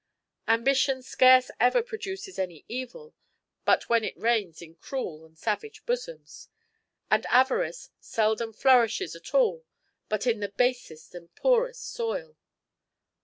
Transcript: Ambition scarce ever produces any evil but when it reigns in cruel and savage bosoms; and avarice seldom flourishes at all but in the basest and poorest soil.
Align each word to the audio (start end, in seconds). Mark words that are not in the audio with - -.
Ambition 0.47 1.03
scarce 1.03 1.51
ever 1.59 1.83
produces 1.83 2.39
any 2.39 2.65
evil 2.67 3.13
but 3.65 3.87
when 3.87 4.03
it 4.03 4.17
reigns 4.17 4.59
in 4.59 4.73
cruel 4.73 5.23
and 5.23 5.37
savage 5.37 5.85
bosoms; 5.85 6.49
and 7.11 7.27
avarice 7.27 7.91
seldom 7.99 8.51
flourishes 8.51 9.15
at 9.15 9.35
all 9.35 9.63
but 10.09 10.25
in 10.25 10.39
the 10.39 10.49
basest 10.49 11.13
and 11.13 11.35
poorest 11.35 11.83
soil. 11.83 12.35